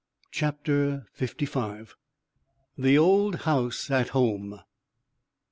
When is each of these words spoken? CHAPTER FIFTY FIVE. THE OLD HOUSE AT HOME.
CHAPTER 0.31 1.05
FIFTY 1.13 1.45
FIVE. 1.45 1.93
THE 2.75 2.97
OLD 2.97 3.35
HOUSE 3.41 3.91
AT 3.91 4.07
HOME. 4.09 4.61